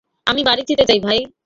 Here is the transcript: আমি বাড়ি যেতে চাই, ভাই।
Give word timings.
আমি 0.27 0.41
বাড়ি 0.43 0.61
যেতে 0.69 0.83
চাই, 0.89 0.99
ভাই। 1.01 1.19